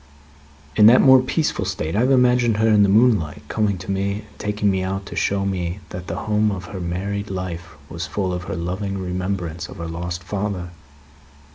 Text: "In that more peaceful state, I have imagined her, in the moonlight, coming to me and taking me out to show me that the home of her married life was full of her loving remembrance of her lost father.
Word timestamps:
"In 0.75 0.87
that 0.87 0.99
more 1.01 1.21
peaceful 1.21 1.63
state, 1.63 1.95
I 1.95 1.99
have 1.99 2.09
imagined 2.09 2.57
her, 2.57 2.67
in 2.67 2.81
the 2.81 2.89
moonlight, 2.89 3.43
coming 3.49 3.77
to 3.77 3.91
me 3.91 4.11
and 4.27 4.39
taking 4.39 4.71
me 4.71 4.81
out 4.81 5.05
to 5.05 5.15
show 5.15 5.45
me 5.45 5.79
that 5.89 6.07
the 6.07 6.15
home 6.25 6.49
of 6.49 6.65
her 6.65 6.79
married 6.81 7.29
life 7.29 7.75
was 7.87 8.07
full 8.07 8.33
of 8.33 8.45
her 8.45 8.55
loving 8.55 8.97
remembrance 8.97 9.69
of 9.69 9.77
her 9.77 9.85
lost 9.87 10.23
father. 10.23 10.71